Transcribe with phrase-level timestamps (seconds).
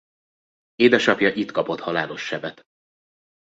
[0.75, 2.61] Édesapja itt kapott halálos sebet.